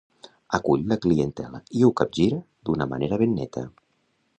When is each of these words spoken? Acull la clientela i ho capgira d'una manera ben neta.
Acull 0.57 0.85
la 0.93 0.97
clientela 1.03 1.61
i 1.81 1.85
ho 1.89 1.93
capgira 2.03 2.43
d'una 2.71 2.93
manera 2.97 3.25
ben 3.25 3.41
neta. 3.41 3.69